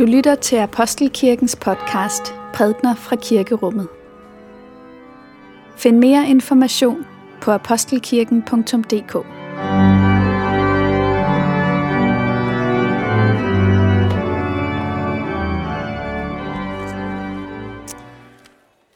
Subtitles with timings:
[0.00, 3.88] Du lytter til Apostelkirkens podcast Prædner fra Kirkerummet.
[5.76, 7.06] Find mere information
[7.40, 9.12] på apostelkirken.dk.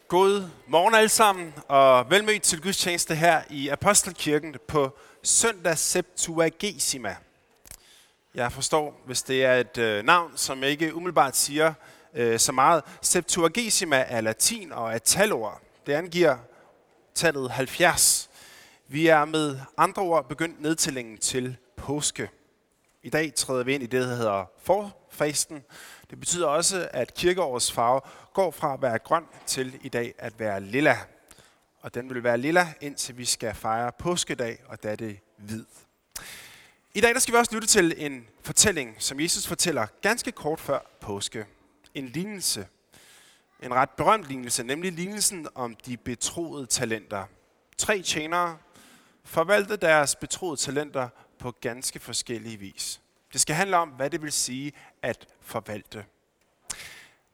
[0.08, 7.16] God morgen alle sammen, og velmødt til gudstjeneste her i Apostelkirken på søndag Septuagesima.
[8.34, 11.74] Jeg forstår, hvis det er et øh, navn, som ikke umiddelbart siger
[12.14, 12.82] øh, så meget.
[13.02, 15.62] Septuagesima er latin og er talord.
[15.86, 16.36] Det angiver
[17.14, 18.30] tallet 70.
[18.88, 22.30] Vi er med andre ord begyndt nedtællingen til påske.
[23.02, 25.64] I dag træder vi ind i det, der hedder forfasten.
[26.10, 28.00] Det betyder også, at kirkeårets farve
[28.32, 30.96] går fra at være grøn til i dag at være lilla.
[31.80, 35.64] Og den vil være lilla, indtil vi skal fejre påskedag, og da er det hvid.
[36.96, 40.60] I dag der skal vi også lytte til en fortælling, som Jesus fortæller ganske kort
[40.60, 41.46] før påske.
[41.94, 42.66] En lignelse.
[43.62, 47.24] En ret berømt lignelse, nemlig lignelsen om de betroede talenter.
[47.78, 48.58] Tre tjenere
[49.24, 53.00] forvaltede deres betroede talenter på ganske forskellige vis.
[53.32, 56.04] Det skal handle om, hvad det vil sige at forvalte.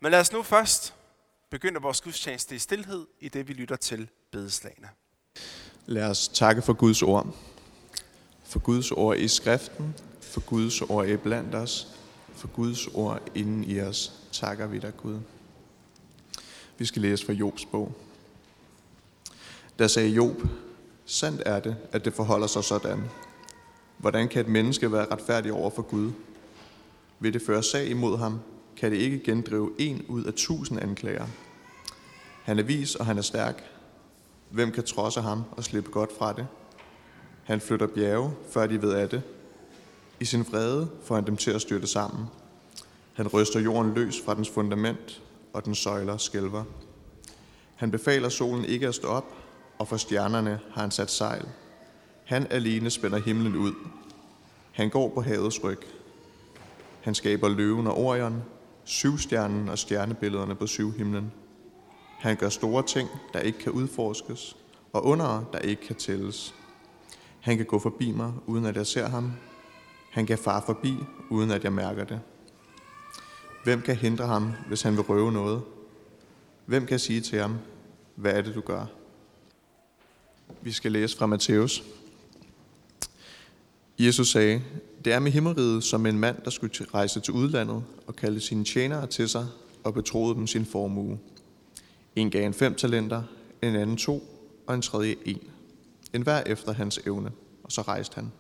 [0.01, 0.95] Men lad os nu først
[1.51, 4.89] begynde vores gudstjeneste i stillhed, i det vi lytter til bedeslagene.
[5.87, 7.37] Lad os takke for Guds ord.
[8.51, 11.89] For Guds ord i skriften, for Guds ord i blandt os,
[12.35, 15.19] for Guds ord inden i os, takker vi dig Gud.
[16.79, 17.93] Vi skal læse fra Jobs bog.
[19.79, 20.43] Der sagde Job,
[21.05, 23.03] sandt er det, at det forholder sig sådan.
[23.99, 26.13] Hvordan kan et menneske være retfærdig over for Gud?
[27.21, 28.41] Vil det føre sag imod ham,
[28.77, 31.27] kan det ikke gendrive en ud af tusind anklager.
[32.43, 33.65] Han er vis, og han er stærk.
[34.51, 36.47] Hvem kan trodse ham og slippe godt fra det?
[37.51, 39.23] Han flytter bjerge, før de ved af det.
[40.21, 42.27] I sin vrede får han dem til at styrte sammen.
[43.13, 46.65] Han ryster jorden løs fra dens fundament, og den søjler skælver.
[47.75, 49.25] Han befaler solen ikke at stå op,
[49.79, 51.49] og for stjernerne har han sat sejl.
[52.25, 53.73] Han alene spænder himlen ud.
[54.73, 55.81] Han går på havets ryg.
[57.01, 58.43] Han skaber løven og Orion,
[58.85, 61.33] syvstjernen og stjernebillederne på syvhimlen.
[62.19, 64.57] Han gør store ting, der ikke kan udforskes,
[64.93, 66.55] og under, der ikke kan tælles.
[67.41, 69.33] Han kan gå forbi mig, uden at jeg ser ham.
[70.11, 70.95] Han kan fare forbi,
[71.31, 72.21] uden at jeg mærker det.
[73.65, 75.63] Hvem kan hindre ham, hvis han vil røve noget?
[76.67, 77.57] Hvem kan sige til ham,
[78.15, 78.87] hvad er det, du gør?
[80.63, 81.85] Vi skal læse fra Matthæus.
[83.99, 84.63] Jesus sagde,
[85.05, 88.65] det er med himmeriget som en mand, der skulle rejse til udlandet og kalde sine
[88.65, 89.47] tjenere til sig
[89.85, 91.19] og betroede dem sin formue.
[92.17, 93.23] En gav en fem talenter,
[93.63, 94.23] en anden to
[94.67, 95.41] og en tredje en.
[96.15, 97.31] En hver efter hans evne,
[97.63, 98.33] og så rejste han.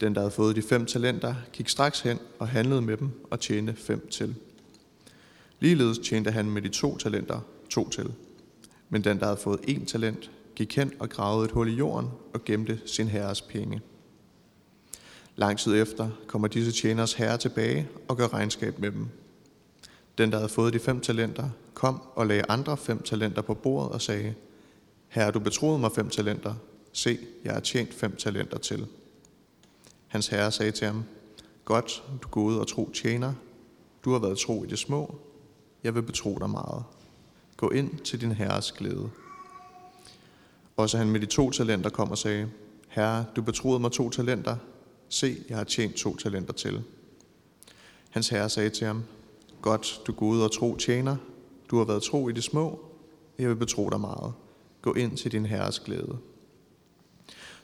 [0.00, 3.40] Den, der havde fået de fem talenter, gik straks hen og handlede med dem og
[3.40, 4.34] tjente fem til.
[5.60, 7.40] Ligeledes tjente han med de to talenter
[7.70, 8.12] to til.
[8.88, 12.10] Men den, der havde fået én talent, gik hen og gravede et hul i jorden
[12.34, 13.80] og gemte sin herres penge.
[15.36, 19.08] Lang tid efter kommer disse tjeners herre tilbage og gør regnskab med dem.
[20.18, 23.92] Den, der havde fået de fem talenter, kom og lagde andre fem talenter på bordet
[23.92, 24.34] og sagde,
[25.16, 26.54] Herre, du betroede mig fem talenter.
[26.92, 28.86] Se, jeg har tjent fem talenter til.
[30.06, 31.04] Hans herre sagde til ham,
[31.64, 33.32] Godt, du gode og tro tjener.
[34.04, 35.14] Du har været tro i det små.
[35.84, 36.84] Jeg vil betro dig meget.
[37.56, 39.10] Gå ind til din herres glæde.
[40.76, 42.50] Også han med de to talenter kom og sagde,
[42.88, 44.56] Herre, du betroede mig to talenter.
[45.08, 46.82] Se, jeg har tjent to talenter til.
[48.10, 49.04] Hans herre sagde til ham,
[49.62, 51.16] Godt, du gode og tro tjener.
[51.70, 52.80] Du har været tro i det små.
[53.38, 54.32] Jeg vil betro dig meget.
[54.86, 56.18] Gå ind til din herres glæde.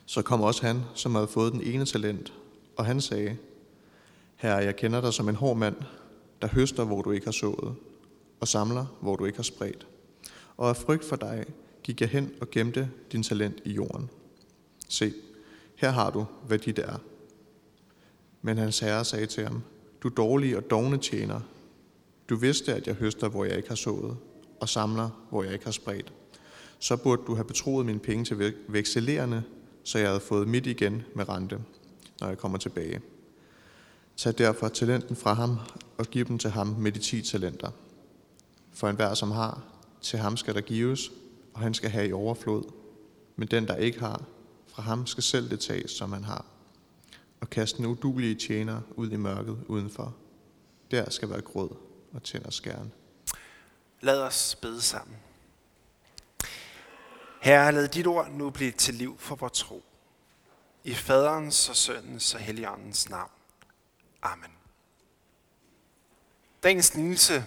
[0.07, 2.33] Så kom også han, som havde fået den ene talent,
[2.77, 3.37] og han sagde,
[4.37, 5.77] Herre, jeg kender dig som en hård mand,
[6.43, 7.75] der høster, hvor du ikke har sået,
[8.41, 9.87] og samler, hvor du ikke har spredt.
[10.57, 11.45] Og af frygt for dig
[11.83, 14.11] gik jeg hen og gemte din talent i jorden.
[14.89, 15.13] Se,
[15.77, 16.99] her har du, hvad dit er.
[18.43, 19.63] Men hans herre sagde til ham,
[20.03, 21.41] du dårlige og dogne tjener.
[22.29, 24.17] Du vidste, at jeg høster, hvor jeg ikke har sået,
[24.61, 26.13] og samler, hvor jeg ikke har spredt.
[26.83, 29.43] Så burde du have betroet mine penge til vekselerende,
[29.85, 31.61] så jeg havde fået mit igen med rente,
[32.21, 33.01] når jeg kommer tilbage.
[34.17, 35.59] Tag derfor talenten fra ham
[35.99, 37.71] og giv dem til ham med de ti talenter.
[38.73, 39.65] For enhver, som har,
[40.01, 41.13] til ham skal der gives,
[41.55, 42.63] og han skal have i overflod.
[43.37, 44.25] Men den, der ikke har,
[44.67, 46.45] fra ham skal selv det tages, som han har.
[47.41, 50.15] Og kast den udulige tjener ud i mørket udenfor.
[50.91, 51.77] Der skal være gråd
[52.13, 52.93] og tænder skærn.
[54.01, 55.17] Lad os bede sammen.
[57.43, 59.85] Herre, lad dit ord nu blive til liv for vores tro.
[60.85, 63.31] I faderens og søndens og helligåndens navn.
[64.23, 64.51] Amen.
[66.63, 67.45] Dagens lignelse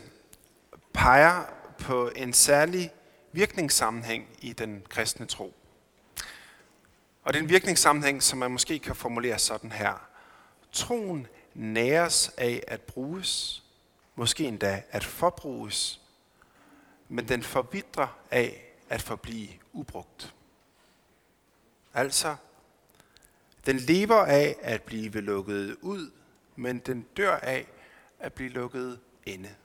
[0.94, 1.44] peger
[1.80, 2.92] på en særlig
[3.31, 5.53] virkningssammenhæng i den kristne tro.
[7.24, 10.07] Og det er en virkningssammenhæng, som man måske kan formulere sådan her.
[10.71, 13.63] Troen næres af at bruges,
[14.15, 16.01] måske endda at forbruges,
[17.09, 20.36] men den forvidrer af at forblive ubrugt.
[21.94, 22.36] Altså,
[23.66, 26.12] den lever af at blive lukket ud,
[26.56, 27.68] men den dør af
[28.20, 29.56] at blive lukket inde.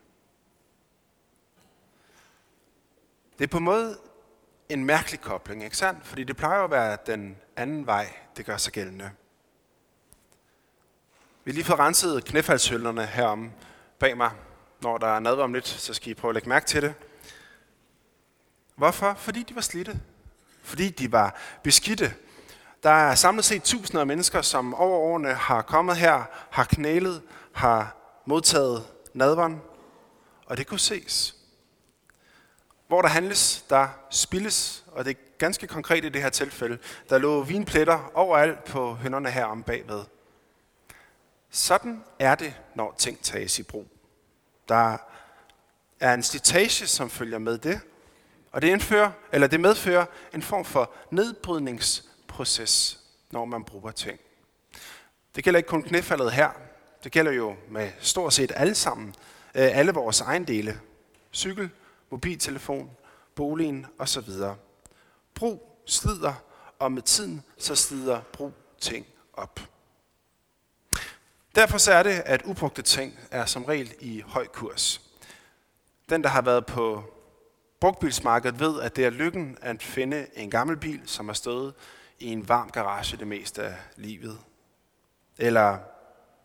[3.38, 3.98] Det er på en måde
[4.68, 6.06] en mærkelig kobling, ikke sandt?
[6.06, 9.10] Fordi det plejer at være den anden vej, det gør sig gældende.
[11.44, 13.52] Vi har lige fået renset knæfaldshøllerne herom
[13.98, 14.30] bag mig.
[14.82, 16.94] Når der er nadver om lidt, så skal I prøve at lægge mærke til det.
[18.80, 19.14] Hvorfor?
[19.14, 20.00] Fordi de var slidte.
[20.62, 22.14] Fordi de var beskidte.
[22.82, 27.22] Der er samlet set tusinder af mennesker, som over årene har kommet her, har knælet,
[27.52, 27.96] har
[28.26, 29.60] modtaget nadveren,
[30.46, 31.34] og det kunne ses.
[32.88, 36.78] Hvor der handles, der spilles, og det er ganske konkret i det her tilfælde.
[37.08, 40.04] Der lå vinpletter overalt på hønderne her om bagved.
[41.50, 43.86] Sådan er det, når ting tages i brug.
[44.68, 44.96] Der
[46.00, 47.80] er en slitage, som følger med det,
[48.52, 53.00] og det, indfører, eller det medfører en form for nedbrydningsproces,
[53.30, 54.20] når man bruger ting.
[55.34, 56.50] Det gælder ikke kun knæfaldet her.
[57.04, 59.08] Det gælder jo med stort set alle sammen,
[59.54, 60.80] øh, alle vores ejendele.
[61.32, 61.70] Cykel,
[62.10, 62.90] mobiltelefon,
[63.34, 64.30] boligen osv.
[65.34, 66.34] Brug slider,
[66.78, 69.60] og med tiden så slider brug ting op.
[71.54, 75.00] Derfor så er det, at ubrugte ting er som regel i høj kurs.
[76.08, 77.04] Den, der har været på
[77.80, 81.74] brugtbilsmarkedet, ved, at det er lykken at finde en gammel bil, som har stået
[82.18, 84.38] i en varm garage det meste af livet.
[85.38, 85.78] Eller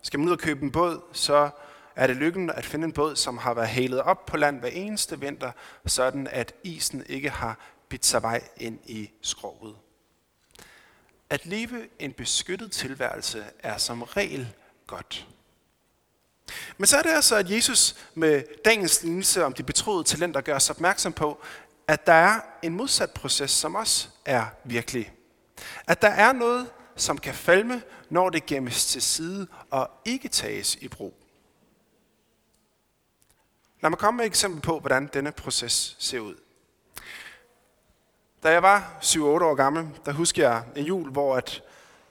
[0.02, 1.50] skal man ud og købe en båd, så
[1.96, 4.68] er det lykken at finde en båd, som har været hælet op på land hver
[4.68, 5.52] eneste vinter,
[5.86, 9.76] sådan at isen ikke har bidt sig vej ind i skroget.
[11.30, 14.54] At leve en beskyttet tilværelse er som regel
[14.86, 15.28] godt.
[16.78, 20.54] Men så er det altså, at Jesus med dagens lignelse om de betroede talenter gør
[20.54, 21.40] os opmærksom på,
[21.88, 25.12] at der er en modsat proces, som også er virkelig.
[25.86, 30.74] At der er noget, som kan falme, når det gemmes til side og ikke tages
[30.74, 31.14] i brug.
[33.80, 36.34] Lad mig komme med et eksempel på, hvordan denne proces ser ud.
[38.42, 41.62] Da jeg var 7-8 år gammel, der husker jeg en jul, hvor at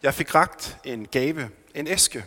[0.04, 2.26] jeg fik ragt en gave, en æske.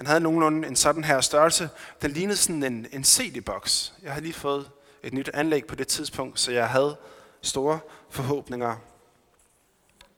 [0.00, 1.70] Den havde nogenlunde en sådan her størrelse.
[2.02, 3.92] Den lignede sådan en, en CD-boks.
[4.02, 4.70] Jeg havde lige fået
[5.02, 6.96] et nyt anlæg på det tidspunkt, så jeg havde
[7.42, 7.78] store
[8.10, 8.76] forhåbninger.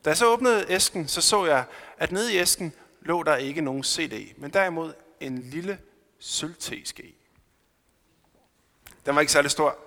[0.04, 1.64] Da jeg så åbnede æsken, så så jeg,
[1.98, 5.78] at nede i æsken lå der ikke nogen CD, men derimod en lille
[6.18, 7.14] sølvteske.
[9.06, 9.78] Den var ikke særlig stor.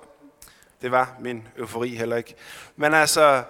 [0.82, 2.36] Det var min eufori heller ikke.
[2.76, 3.44] Men altså,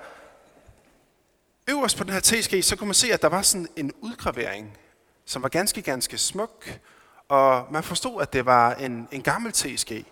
[1.70, 4.78] øverst på den her teske, så kunne man se, at der var sådan en udgravering,
[5.26, 6.80] som var ganske, ganske smuk.
[7.28, 10.06] Og man forstod, at det var en, en gammel teske.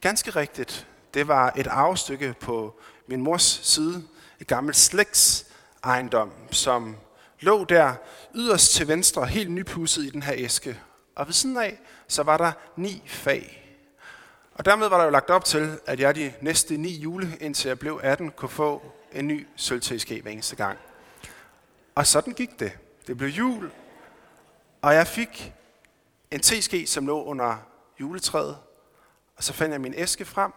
[0.00, 0.86] Ganske rigtigt.
[1.14, 4.04] Det var et arvestykke på min mors side.
[4.40, 5.46] Et gammelt slægts
[5.84, 6.96] ejendom, som
[7.40, 7.94] lå der
[8.34, 10.80] yderst til venstre, helt nypudset i den her æske.
[11.14, 13.62] Og ved siden af, så var der ni fag.
[14.54, 17.68] Og dermed var der jo lagt op til, at jeg de næste ni jule, indtil
[17.68, 18.82] jeg blev 18, kunne få
[19.12, 20.78] en ny sølvteske hver eneste gang.
[21.94, 22.72] Og sådan gik det.
[23.06, 23.70] Det blev jul,
[24.86, 25.52] og jeg fik
[26.30, 27.56] en teske, som lå under
[28.00, 28.58] juletræet.
[29.36, 30.52] Og så fandt jeg min æske frem,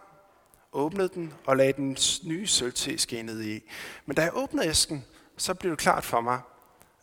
[0.72, 3.70] åbnede den og lagde den nye sølvteske ned i.
[4.06, 5.04] Men da jeg åbnede æsken,
[5.36, 6.40] så blev det klart for mig,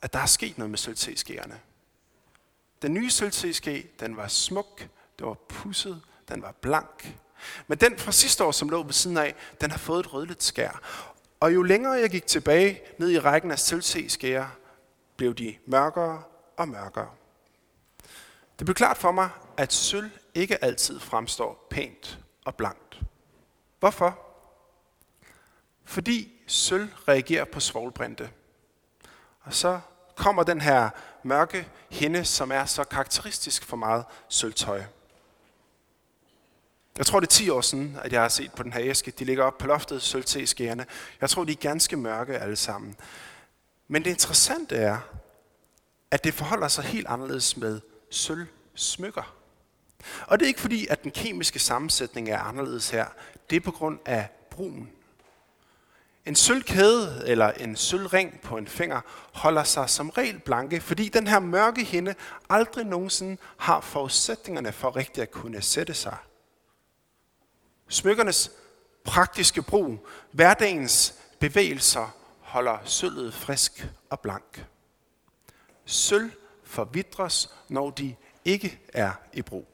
[0.02, 1.60] at der er sket noget med sølvteskerne.
[2.82, 4.88] Den nye sølvteske, den var smuk,
[5.20, 7.18] den var pusset, den var blank.
[7.68, 10.44] Men den fra sidste år, som lå ved siden af, den har fået et rødligt
[10.44, 10.82] skær.
[11.40, 14.48] Og jo længere jeg gik tilbage ned i rækken af sølvteskærer,
[15.18, 16.24] blev de mørkere
[16.58, 17.17] og mørkere.
[18.60, 23.02] Det blev klart for mig, at sølv ikke altid fremstår pænt og blankt.
[23.80, 24.20] Hvorfor?
[25.86, 28.30] Fordi sølv reagerer på svovlbrinte.
[29.42, 29.80] Og så
[30.16, 30.90] kommer den her
[31.24, 34.84] mørke hende, som er så karakteristisk for meget sølvtøj.
[36.98, 39.12] Jeg tror, det er 10 år siden, at jeg har set på den her æske.
[39.12, 40.86] De ligger oppe på loftet, sølvteskærende.
[41.22, 42.96] Jeg tror, de er ganske mørke alle sammen.
[43.88, 44.98] Men det interessante er,
[46.12, 49.36] at det forholder sig helt anderledes med sølvsmykker.
[50.28, 53.06] Og det er ikke fordi, at den kemiske sammensætning er anderledes her.
[53.50, 54.92] Det er på grund af brugen.
[56.26, 59.02] En sølvkæde eller en sølvring på en finger
[59.34, 62.16] holder sig som regel blanke, fordi den her mørke hinde
[62.50, 66.18] aldrig nogensinde har forudsætningerne for rigtigt at kunne sætte sig.
[67.88, 68.52] Smykkernes
[69.06, 74.66] praktiske brug, hverdagens bevægelser, holder sølvet frisk og blank.
[75.86, 76.32] Sølv
[76.68, 79.68] forvidres, når de ikke er i brug.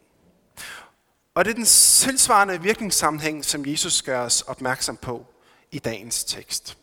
[1.36, 5.26] Og det er den tilsvarende virkningssammenhæng, som Jesus gør os opmærksom på
[5.72, 6.78] i dagens tekst.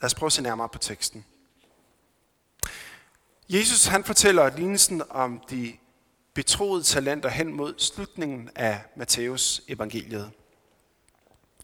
[0.00, 1.24] Lad os prøve at se nærmere på teksten.
[3.48, 5.76] Jesus han fortæller lignelsen om de
[6.34, 10.30] betroede talenter hen mod slutningen af Matthæus evangeliet.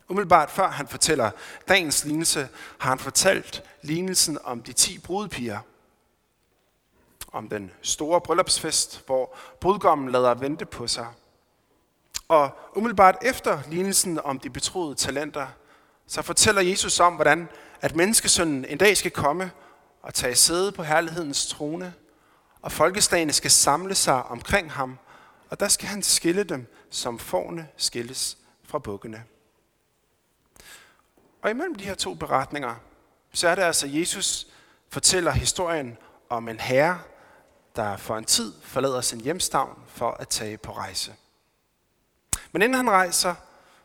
[0.08, 1.30] Umiddelbart før han fortæller
[1.68, 5.58] dagens lignelse, har han fortalt lignelsen om de ti brudepiger.
[7.32, 11.06] Om den store bryllupsfest, hvor brudgommen lader vente på sig.
[12.28, 15.46] Og umiddelbart efter lignelsen om de betroede talenter,
[16.06, 17.48] så fortæller Jesus om, hvordan
[17.80, 19.50] at menneskesønnen en dag skal komme
[20.02, 21.94] og tage sæde på herlighedens trone,
[22.62, 24.98] og folkeslagene skal samle sig omkring ham,
[25.50, 29.24] og der skal han skille dem, som forne skilles fra bukkene.
[31.42, 32.74] Og imellem de her to beretninger,
[33.32, 34.46] så er det altså, at Jesus
[34.88, 36.98] fortæller historien om en herre,
[37.80, 41.14] der for en tid forlader sin hjemstavn for at tage på rejse.
[42.52, 43.34] Men inden han rejser,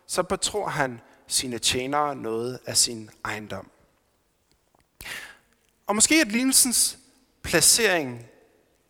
[0.08, 3.70] så betror han sine tjenere noget af sin ejendom.
[5.88, 6.98] Og måske at lignelsens
[7.44, 8.26] placering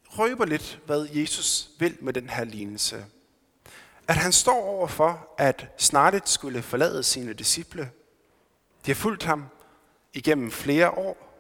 [0.06, 3.06] røber lidt, hvad Jesus vil med den her lignelse.
[4.08, 7.92] At han står over for, at snartet skulle forlade sine disciple.
[8.86, 9.46] De har fulgt ham
[10.14, 11.35] igennem flere år.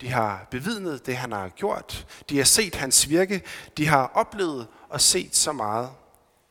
[0.00, 2.06] De har bevidnet det, han har gjort.
[2.28, 3.42] De har set hans virke.
[3.76, 5.90] De har oplevet og set så meget.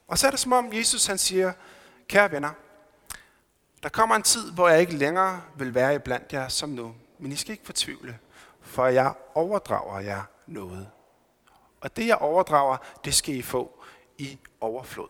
[0.08, 1.54] Og så er det som om Jesus han siger,
[2.08, 2.52] kære venner,
[3.84, 6.96] der kommer en tid, hvor jeg ikke længere vil være i blandt jer som nu.
[7.20, 8.20] Men I skal ikke fortvivle,
[8.62, 10.90] for jeg overdrager jer noget.
[11.82, 13.84] Og det jeg overdrager, det skal I få
[14.18, 15.08] i overflod.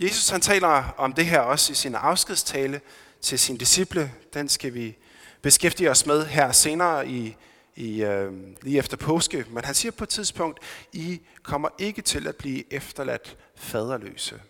[0.00, 2.80] Jesus han taler om det her også i sin afskedstale
[3.20, 4.12] til sine disciple.
[4.34, 4.96] Den skal vi
[5.42, 7.36] beskæftige os med her senere i,
[7.76, 9.46] i, øh, lige efter påske.
[9.50, 10.60] Men han siger på et tidspunkt,
[10.92, 14.40] I kommer ikke til at blive efterladt faderløse.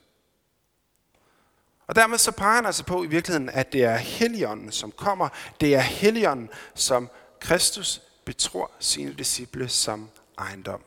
[1.87, 5.29] Og dermed så peger han altså på i virkeligheden, at det er Helligånden, som kommer.
[5.61, 10.81] Det er Helligånden, som Kristus betror sine disciple som ejendom.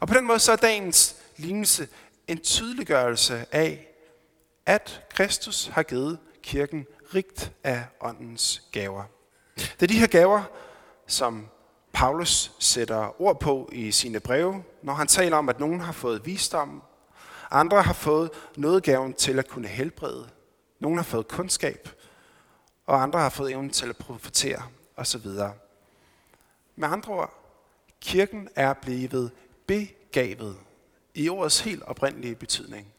[0.00, 1.88] Og på den måde så er dagens lignelse
[2.28, 3.88] en tydeliggørelse af,
[4.66, 9.04] at Kristus har givet kirken rigt af åndens gaver.
[9.56, 10.42] Det er de her gaver,
[11.06, 11.48] som
[11.92, 16.26] Paulus sætter ord på i sine breve, når han taler om, at nogen har fået
[16.26, 16.82] visdom,
[17.50, 20.28] andre har fået nådegaven til at kunne helbrede,
[20.80, 21.88] nogen har fået kundskab,
[22.86, 24.62] og andre har fået evnen til at profetere
[24.96, 25.26] osv.
[26.76, 27.34] Med andre ord,
[28.00, 29.32] kirken er blevet
[29.66, 30.56] begavet
[31.14, 32.92] i ordets helt oprindelige betydning.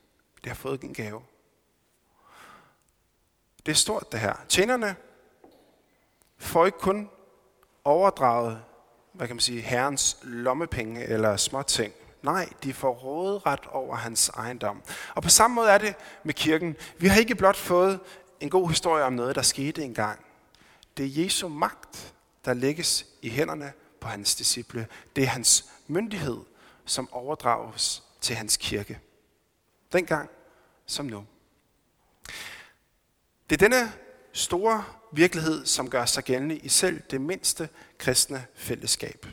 [0.44, 1.22] Det har fået en gave.
[3.66, 4.34] Det er stort det her.
[4.50, 4.96] Tjenerne
[6.38, 7.10] får ikke kun
[7.84, 8.64] overdraget,
[9.14, 11.94] hvad kan man sige, herrens lommepenge eller småting.
[12.22, 14.82] Nej, de får råderet over hans ejendom.
[15.16, 16.76] Og på samme måde er det med kirken.
[16.98, 18.00] Vi har ikke blot fået
[18.40, 20.26] en god historie om noget, der skete engang.
[20.98, 22.14] Det er Jesu magt,
[22.46, 24.88] der lægges i hænderne på hans disciple.
[25.16, 26.38] Det er hans myndighed,
[26.86, 29.00] som overdrages til hans kirke.
[29.94, 30.30] Dengang
[30.86, 31.26] som nu.
[33.50, 33.94] Det er denne
[34.34, 39.28] store virkelighed, som gør sig gældende i selv det mindste kristne fællesskab.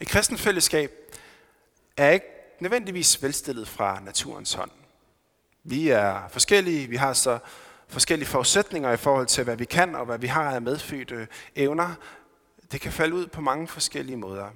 [0.00, 0.92] Et kristne fællesskab
[1.96, 2.26] er ikke
[2.60, 4.70] nødvendigvis velstillet fra naturens hånd.
[5.64, 7.38] Vi er forskellige, vi har så
[7.88, 11.94] forskellige forudsætninger i forhold til, hvad vi kan og hvad vi har af medfødte evner.
[12.72, 14.50] Det kan falde ud på mange forskellige måder.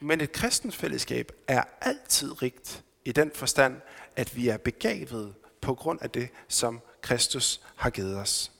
[0.00, 3.80] Men et kristent fællesskab er altid rigt i den forstand,
[4.16, 8.52] at vi er begavet på grund af det, som Kristus har givet os.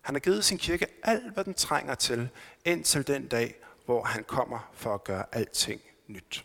[0.00, 2.28] Han har givet sin kirke alt, hvad den trænger til,
[2.64, 6.44] indtil den dag, hvor han kommer for at gøre alting nyt.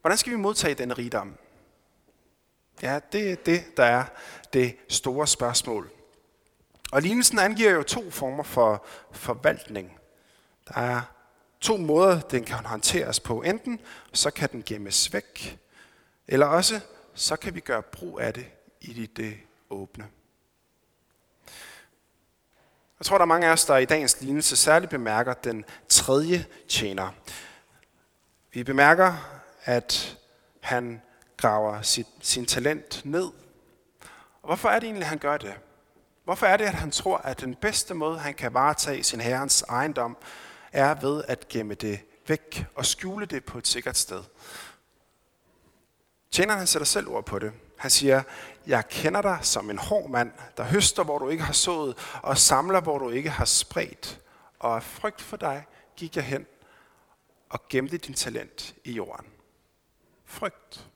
[0.00, 1.36] Hvordan skal vi modtage denne rigdom?
[2.82, 4.04] Ja, det er det, der er
[4.52, 5.90] det store spørgsmål.
[6.92, 9.98] Og lignelsen angiver jo to former for forvaltning.
[10.68, 11.02] Der er
[11.60, 13.42] to måder, den kan håndteres på.
[13.42, 13.80] Enten
[14.12, 15.58] så kan den gemmes væk,
[16.28, 16.80] eller også
[17.14, 18.46] så kan vi gøre brug af det
[18.80, 19.38] i det
[19.70, 20.08] åbne.
[22.98, 26.46] Jeg tror, der er mange af os, der i dagens lignelse særligt bemærker den tredje
[26.68, 27.10] tjener.
[28.52, 29.14] Vi bemærker,
[29.64, 30.18] at
[30.60, 31.02] han
[31.36, 33.30] graver sit, sin talent ned
[34.42, 35.54] Og hvorfor er det egentlig, at han gør det?
[36.24, 39.62] Hvorfor er det, at han tror, at den bedste måde, han kan varetage sin herrens
[39.62, 40.16] ejendom,
[40.72, 44.22] er ved at gemme det væk og skjule det på et sikkert sted?
[46.34, 47.52] Tjeneren han sætter selv ord på det.
[47.76, 48.22] Han siger,
[48.66, 52.38] jeg kender dig som en hård mand, der høster, hvor du ikke har sået, og
[52.38, 54.20] samler, hvor du ikke har spredt.
[54.58, 56.46] Og af frygt for dig gik jeg hen
[57.48, 59.26] og gemte din talent i jorden.
[60.24, 60.86] Frygt.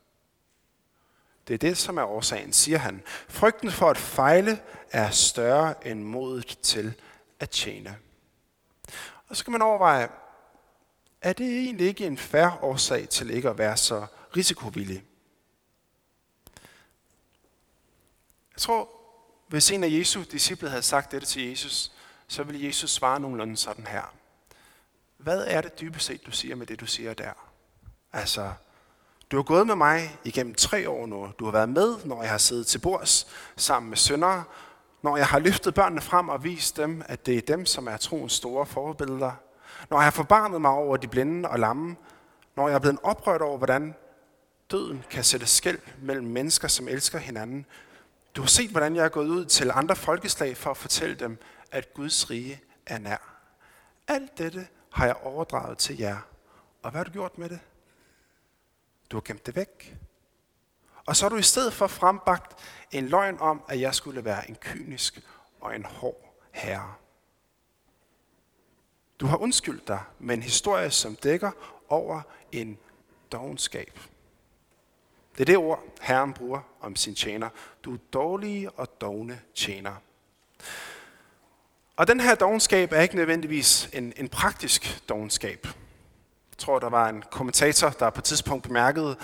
[1.49, 3.02] Det er det, som er årsagen, siger han.
[3.28, 6.95] Frygten for at fejle er større end modet til
[7.40, 7.97] at tjene.
[9.28, 10.09] Og så kan man overveje,
[11.23, 15.08] er det egentlig ikke en færre årsag til ikke at være så risikovillig?
[18.59, 18.88] Jeg tror,
[19.49, 21.93] hvis en af Jesu disciple havde sagt dette til Jesus,
[22.29, 24.15] så ville Jesus svare nogenlunde sådan her.
[25.17, 27.33] Hvad er det dybest set, du siger med det, du siger der?
[28.12, 28.53] Altså,
[29.31, 31.29] du har gået med mig igennem tre år nu.
[31.38, 34.45] Du har været med, når jeg har siddet til bords sammen med søndere,
[35.03, 37.97] når jeg har løftet børnene frem og vist dem, at det er dem, som er
[37.97, 39.33] troens store forbilleder.
[39.91, 41.97] Når jeg har forbarmet mig over de blinde og lamme.
[42.57, 43.95] Når jeg er blevet oprørt over, hvordan
[44.71, 47.67] døden kan sætte skæld mellem mennesker, som elsker hinanden.
[48.38, 51.38] Du har set, hvordan jeg er gået ud til andre folkeslag for at fortælle dem,
[51.71, 53.42] at Guds rige er nær.
[54.09, 56.18] Alt dette har jeg overdraget til jer.
[56.83, 57.61] Og hvad har du gjort med det?
[59.11, 59.97] Du har gemt det væk.
[61.07, 62.54] Og så har du i stedet for frembagt
[62.90, 65.21] en løgn om, at jeg skulle være en kynisk
[65.61, 66.95] og en hård herre.
[69.21, 71.50] Du har undskyldt dig med en historie, som dækker
[71.88, 72.78] over en
[73.33, 73.99] dogenskab.
[75.38, 77.49] Det er det ord, Herren bruger om sin tjener.
[77.85, 79.92] Du er dårlige og dogne tjener.
[81.97, 85.66] Og den her dogenskab er ikke nødvendigvis en, en praktisk dogenskab.
[86.50, 89.16] Jeg tror, der var en kommentator, der på et tidspunkt bemærkede,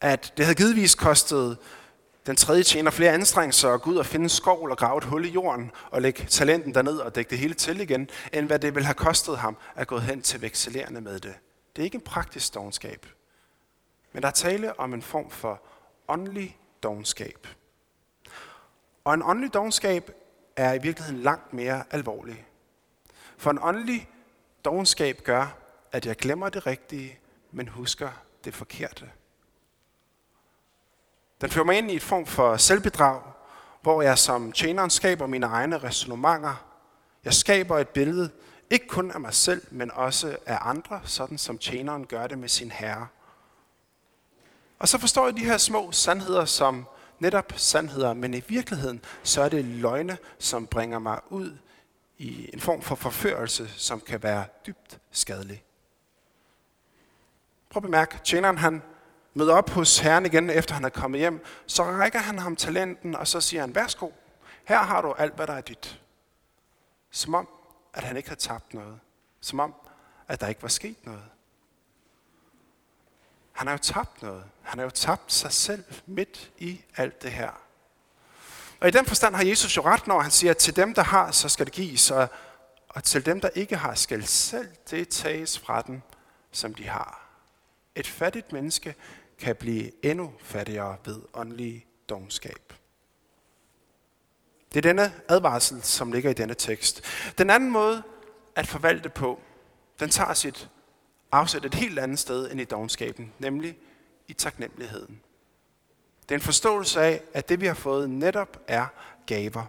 [0.00, 1.58] at det havde givetvis kostet
[2.26, 5.04] den tredje tjener flere anstrengelser at gå ud og finde en skovl og grave et
[5.04, 8.58] hul i jorden og lægge talenten derned og dække det hele til igen, end hvad
[8.58, 11.34] det ville have kostet ham at gå hen til vekselerende med det.
[11.76, 13.06] Det er ikke en praktisk dogenskab,
[14.12, 15.62] men der er tale om en form for
[16.08, 17.46] åndelig dogenskab.
[19.04, 20.10] Og en åndelig dogenskab
[20.56, 22.46] er i virkeligheden langt mere alvorlig.
[23.36, 24.10] For en åndelig
[24.64, 25.56] dogenskab gør,
[25.92, 27.18] at jeg glemmer det rigtige,
[27.52, 28.10] men husker
[28.44, 29.10] det forkerte.
[31.40, 33.22] Den fører mig ind i et form for selvbedrag,
[33.82, 36.64] hvor jeg som tjeneren skaber mine egne resonemanger.
[37.24, 38.30] Jeg skaber et billede,
[38.70, 42.48] ikke kun af mig selv, men også af andre, sådan som tjeneren gør det med
[42.48, 43.06] sin herre.
[44.78, 46.86] Og så forstår jeg de her små sandheder som
[47.18, 51.56] netop sandheder, men i virkeligheden så er det løgne, som bringer mig ud
[52.18, 55.64] i en form for forførelse, som kan være dybt skadelig.
[57.70, 58.82] Prøv at bemærke, tjeneren han
[59.34, 63.16] møder op hos herren igen, efter han er kommet hjem, så rækker han ham talenten,
[63.16, 64.10] og så siger han, værsgo,
[64.64, 66.00] her har du alt, hvad der er dit.
[67.10, 67.48] Som om,
[67.94, 69.00] at han ikke har tabt noget.
[69.40, 69.74] Som om,
[70.28, 71.24] at der ikke var sket noget.
[73.58, 74.44] Han har jo tabt noget.
[74.62, 77.50] Han har jo tabt sig selv midt i alt det her.
[78.80, 81.02] Og i den forstand har Jesus jo ret, når han siger, at til dem, der
[81.02, 82.28] har, så skal det gives, og,
[82.88, 86.00] og til dem, der ikke har, skal selv det tages fra dem,
[86.52, 87.28] som de har.
[87.94, 88.94] Et fattigt menneske
[89.38, 92.72] kan blive endnu fattigere ved åndelig dogenskab.
[94.72, 97.04] Det er denne advarsel, som ligger i denne tekst.
[97.38, 98.02] Den anden måde
[98.56, 99.40] at forvalte på,
[100.00, 100.68] den tager sit
[101.32, 103.78] afsæt et helt andet sted end i dogenskaben, nemlig
[104.28, 105.20] i taknemmeligheden.
[106.22, 108.86] Det er en forståelse af, at det vi har fået netop er
[109.26, 109.64] gaver.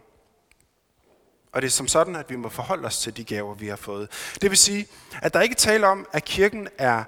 [1.51, 3.75] Og det er som sådan, at vi må forholde os til de gaver, vi har
[3.75, 4.09] fået.
[4.41, 4.87] Det vil sige,
[5.21, 7.03] at der ikke taler om, at kirken er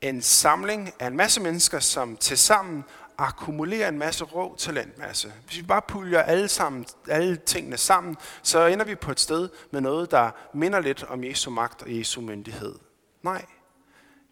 [0.00, 2.84] en samling af en masse mennesker, som til sammen
[3.18, 5.32] akkumulerer en masse rå talentmasse.
[5.46, 9.48] Hvis vi bare puljer alle, sammen, alle tingene sammen, så ender vi på et sted
[9.70, 12.74] med noget, der minder lidt om Jesu magt og Jesu myndighed.
[13.22, 13.44] Nej,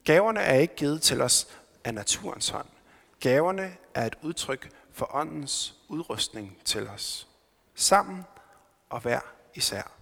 [0.04, 1.48] gaverne er ikke givet til os
[1.84, 2.66] af naturens hånd.
[3.20, 7.28] Gaverne er et udtryk for åndens udrustning til os.
[7.74, 8.24] Sammen
[8.88, 9.20] og hver
[9.54, 9.92] især.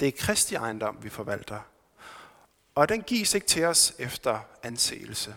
[0.00, 1.60] Det er Kristi ejendom, vi forvalter,
[2.74, 5.36] og den gives ikke til os efter anseelse.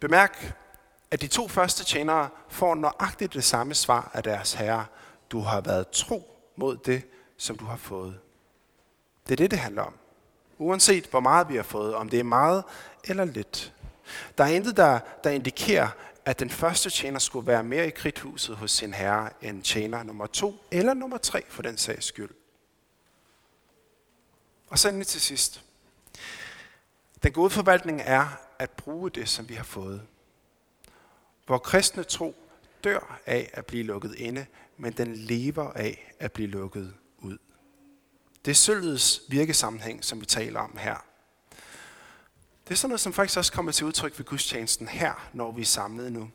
[0.00, 0.56] Bemærk,
[1.10, 4.86] at de to første tjenere får nøjagtigt det samme svar af deres herre.
[5.30, 8.20] Du har været tro mod det, som du har fået.
[9.26, 9.94] Det er det, det handler om.
[10.58, 12.64] Uanset hvor meget vi har fået, om det er meget
[13.04, 13.72] eller lidt.
[14.38, 15.88] Der er intet, der, der indikerer,
[16.24, 20.26] at den første tjener skulle være mere i kridthuset hos sin herre end tjener nummer
[20.26, 22.30] to eller nummer tre for den sags skyld.
[24.68, 25.62] Og så endelig til sidst.
[27.22, 28.26] Den gode forvaltning er
[28.58, 30.02] at bruge det, som vi har fået.
[31.46, 32.34] Hvor kristne tro
[32.84, 36.94] dør af at blive lukket inde, men den lever af at blive lukket.
[38.46, 41.04] Det er sølvets virkesammenhæng, som vi taler om her.
[42.64, 45.60] Det er sådan noget, som faktisk også kommer til udtryk ved gudstjenesten her, når vi
[45.60, 46.30] er samlet nu.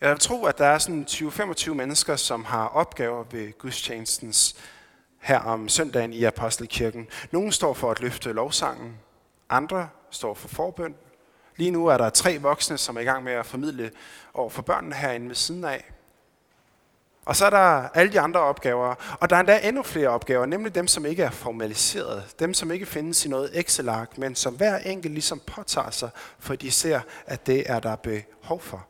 [0.00, 4.56] Jeg tror, at der er sådan 20-25 mennesker, som har opgaver ved gudstjenestens
[5.20, 7.08] her om søndagen i Apostelkirken.
[7.30, 8.98] Nogle står for at løfte lovsangen,
[9.50, 10.94] andre står for forbøn.
[11.56, 13.90] Lige nu er der tre voksne, som er i gang med at formidle
[14.34, 15.93] over for børnene herinde ved siden af.
[17.24, 20.46] Og så er der alle de andre opgaver, og der er endda endnu flere opgaver,
[20.46, 24.54] nemlig dem, som ikke er formaliseret, dem, som ikke findes i noget Excel-ark, men som
[24.54, 28.86] hver enkelt ligesom påtager sig, for de ser, at det er der behov for.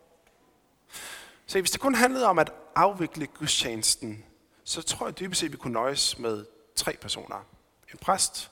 [1.46, 4.24] Så hvis det kun handlede om at afvikle gudstjenesten,
[4.64, 6.44] så tror jeg dybest set, at vi kunne nøjes med
[6.76, 7.46] tre personer.
[7.92, 8.50] En præst,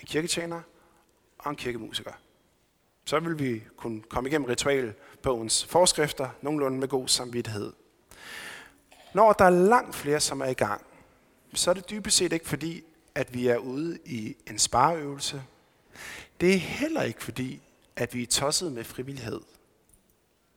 [0.00, 0.60] en kirketjener
[1.38, 2.12] og en kirkemusiker.
[3.04, 7.72] Så vil vi kunne komme igennem ritualbogens forskrifter nogenlunde med god samvittighed.
[9.16, 10.86] Når der er langt flere, som er i gang,
[11.54, 15.42] så er det dybest set ikke fordi, at vi er ude i en spareøvelse.
[16.40, 17.62] Det er heller ikke fordi,
[17.96, 19.40] at vi er tosset med frivillighed.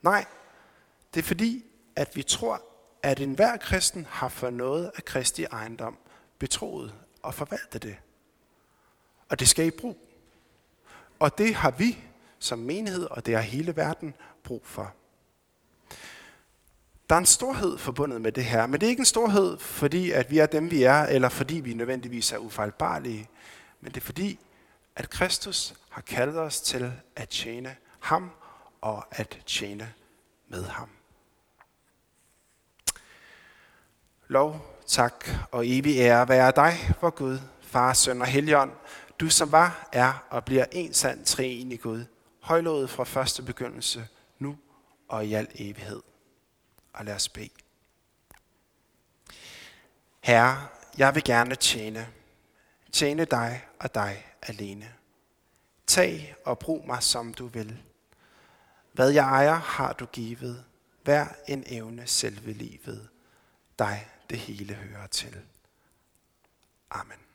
[0.01, 0.25] Nej,
[1.13, 2.61] det er fordi, at vi tror,
[3.03, 5.97] at enhver kristen har for noget af Kristi ejendom
[6.39, 6.93] betroet
[7.23, 7.97] og forvaltet det.
[9.29, 9.97] Og det skal I brug.
[11.19, 11.97] Og det har vi
[12.39, 14.93] som menighed, og det har hele verden brug for.
[17.09, 20.11] Der er en storhed forbundet med det her, men det er ikke en storhed, fordi
[20.11, 23.29] at vi er dem, vi er, eller fordi vi nødvendigvis er ufejlbarlige,
[23.81, 24.39] men det er fordi,
[24.95, 28.31] at Kristus har kaldet os til at tjene ham
[28.81, 29.93] og at tjene
[30.47, 30.89] med ham.
[34.27, 38.71] Lov, tak og evig ære være dig, vor Gud, Far, Søn og Helligånd,
[39.19, 42.05] du som var, er og bliver en sand treenig Gud,
[42.39, 44.07] højlovet fra første begyndelse,
[44.39, 44.57] nu
[45.07, 46.08] og i al evighed.
[46.93, 47.49] Og lad os bede.
[50.21, 52.13] Herre, jeg vil gerne tjene.
[52.91, 54.93] Tjene dig og dig alene.
[55.87, 57.83] Tag og brug mig, som du vil.
[58.91, 60.65] Hvad jeg ejer, har du givet.
[61.03, 63.09] Hver en evne selve livet.
[63.79, 65.41] Dig det hele hører til.
[66.89, 67.28] Amen.